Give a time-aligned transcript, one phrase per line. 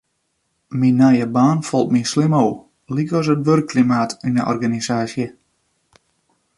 [0.83, 2.57] Myn nije baan falt my slim ôf,
[2.95, 5.27] lykas it wurkklimaat yn de organisaasje.